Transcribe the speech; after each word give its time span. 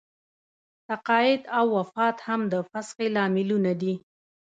تقاعد 0.89 1.41
او 1.57 1.65
وفات 1.79 2.17
هم 2.27 2.41
د 2.51 2.55
فسخې 2.69 3.07
لاملونه 3.17 3.71
دي. 3.81 3.93